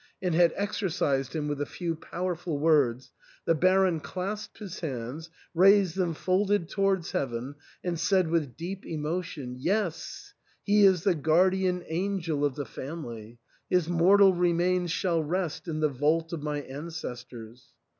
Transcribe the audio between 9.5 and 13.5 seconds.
Yes, he is the guardian angel of the family.